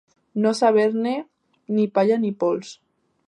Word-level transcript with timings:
No 0.45 0.53
saber-ne 0.59 1.11
ni 1.77 1.87
palla 1.99 2.17
ni 2.25 2.35
pols. 2.45 2.73